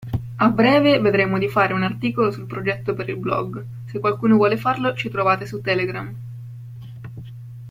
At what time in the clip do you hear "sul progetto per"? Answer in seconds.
2.31-3.07